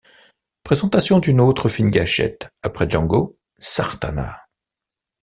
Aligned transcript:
Présentation 0.63 1.19
d'une 1.19 1.39
autre 1.39 1.69
fine 1.69 1.91
gachette: 1.91 2.49
après 2.63 2.89
Django, 2.89 3.37
Sartana. 3.59 4.47